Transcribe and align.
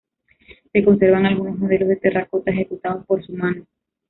Se 0.73 0.83
conservan 0.83 1.27
algunos 1.27 1.59
modelos 1.59 1.87
de 1.89 1.97
terracota 1.97 2.49
ejecutados 2.49 3.05
por 3.05 3.23
su 3.23 3.33
mano. 3.33 3.67